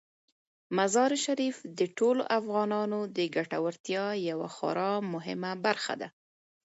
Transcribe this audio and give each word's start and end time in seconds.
مزارشریف 0.77 1.57
د 1.79 1.79
ټولو 1.97 2.21
افغانانو 2.39 2.99
د 3.17 3.19
ګټورتیا 3.35 4.05
یوه 4.29 4.49
خورا 4.55 4.91
مهمه 5.13 5.51
برخه 5.65 5.93
ده. 6.01 6.09